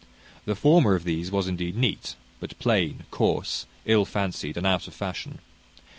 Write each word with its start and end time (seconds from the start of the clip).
The 0.45 0.55
former 0.55 0.95
of 0.95 1.03
these 1.03 1.29
was 1.29 1.47
indeed 1.47 1.77
neat, 1.77 2.15
but 2.39 2.57
plain, 2.57 3.03
coarse, 3.11 3.67
ill 3.85 4.03
fancied, 4.03 4.57
and 4.57 4.65
out 4.65 4.87
of 4.87 4.95
fashion. 4.95 5.37